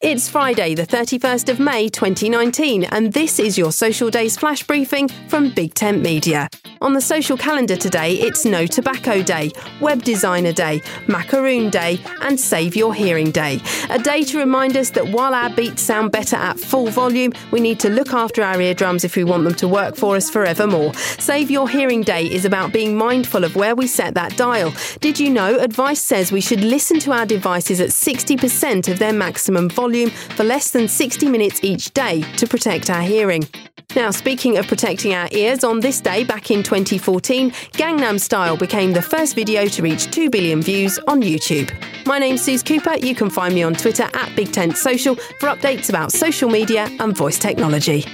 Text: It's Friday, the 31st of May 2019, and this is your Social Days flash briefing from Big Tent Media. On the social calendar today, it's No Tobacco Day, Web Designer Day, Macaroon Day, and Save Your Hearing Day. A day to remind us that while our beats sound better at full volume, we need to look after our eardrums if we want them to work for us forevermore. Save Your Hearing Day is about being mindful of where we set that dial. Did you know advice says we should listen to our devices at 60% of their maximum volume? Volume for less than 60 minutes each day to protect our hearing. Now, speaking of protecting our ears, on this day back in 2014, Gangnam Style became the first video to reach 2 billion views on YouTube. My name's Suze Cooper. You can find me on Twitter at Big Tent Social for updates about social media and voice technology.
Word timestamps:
It's 0.00 0.28
Friday, 0.28 0.76
the 0.76 0.86
31st 0.86 1.48
of 1.48 1.58
May 1.58 1.88
2019, 1.88 2.84
and 2.84 3.12
this 3.12 3.40
is 3.40 3.58
your 3.58 3.72
Social 3.72 4.10
Days 4.10 4.36
flash 4.36 4.62
briefing 4.62 5.08
from 5.26 5.50
Big 5.50 5.74
Tent 5.74 6.02
Media. 6.02 6.48
On 6.80 6.92
the 6.92 7.00
social 7.00 7.36
calendar 7.36 7.74
today, 7.74 8.12
it's 8.12 8.44
No 8.44 8.64
Tobacco 8.64 9.24
Day, 9.24 9.50
Web 9.80 10.04
Designer 10.04 10.52
Day, 10.52 10.80
Macaroon 11.08 11.68
Day, 11.68 11.98
and 12.20 12.38
Save 12.38 12.76
Your 12.76 12.94
Hearing 12.94 13.32
Day. 13.32 13.60
A 13.90 13.98
day 13.98 14.22
to 14.22 14.38
remind 14.38 14.76
us 14.76 14.90
that 14.90 15.08
while 15.08 15.34
our 15.34 15.50
beats 15.50 15.82
sound 15.82 16.12
better 16.12 16.36
at 16.36 16.60
full 16.60 16.86
volume, 16.86 17.32
we 17.50 17.58
need 17.58 17.80
to 17.80 17.90
look 17.90 18.12
after 18.12 18.44
our 18.44 18.60
eardrums 18.60 19.02
if 19.02 19.16
we 19.16 19.24
want 19.24 19.42
them 19.42 19.54
to 19.56 19.66
work 19.66 19.96
for 19.96 20.14
us 20.14 20.30
forevermore. 20.30 20.94
Save 20.94 21.50
Your 21.50 21.68
Hearing 21.68 22.02
Day 22.02 22.30
is 22.30 22.44
about 22.44 22.72
being 22.72 22.96
mindful 22.96 23.42
of 23.42 23.56
where 23.56 23.74
we 23.74 23.88
set 23.88 24.14
that 24.14 24.36
dial. 24.36 24.72
Did 25.00 25.18
you 25.18 25.28
know 25.28 25.58
advice 25.58 26.00
says 26.00 26.30
we 26.30 26.40
should 26.40 26.60
listen 26.60 27.00
to 27.00 27.10
our 27.10 27.26
devices 27.26 27.80
at 27.80 27.88
60% 27.88 28.86
of 28.86 29.00
their 29.00 29.12
maximum 29.12 29.68
volume? 29.68 29.87
Volume 29.88 30.10
for 30.36 30.44
less 30.44 30.70
than 30.70 30.86
60 30.86 31.28
minutes 31.28 31.60
each 31.62 31.92
day 31.94 32.20
to 32.36 32.46
protect 32.46 32.90
our 32.90 33.00
hearing. 33.00 33.44
Now, 33.96 34.10
speaking 34.10 34.58
of 34.58 34.66
protecting 34.66 35.14
our 35.14 35.28
ears, 35.32 35.64
on 35.64 35.80
this 35.80 35.98
day 35.98 36.22
back 36.22 36.50
in 36.50 36.62
2014, 36.62 37.50
Gangnam 37.72 38.20
Style 38.20 38.56
became 38.56 38.92
the 38.92 39.00
first 39.00 39.34
video 39.34 39.64
to 39.66 39.82
reach 39.82 40.10
2 40.10 40.28
billion 40.28 40.60
views 40.60 40.98
on 41.08 41.22
YouTube. 41.22 41.72
My 42.06 42.18
name's 42.18 42.42
Suze 42.42 42.62
Cooper. 42.62 42.96
You 42.98 43.14
can 43.14 43.30
find 43.30 43.54
me 43.54 43.62
on 43.62 43.72
Twitter 43.72 44.10
at 44.12 44.36
Big 44.36 44.52
Tent 44.52 44.76
Social 44.76 45.14
for 45.14 45.48
updates 45.48 45.88
about 45.88 46.12
social 46.12 46.50
media 46.50 46.86
and 47.00 47.16
voice 47.16 47.38
technology. 47.38 48.04